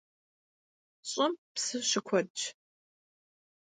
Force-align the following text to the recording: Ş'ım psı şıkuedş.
Ş'ım 1.09 1.33
psı 1.53 1.77
şıkuedş. 1.89 2.41